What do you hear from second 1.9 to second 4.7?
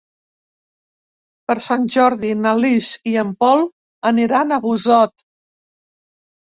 Jordi na Lis i en Pol aniran a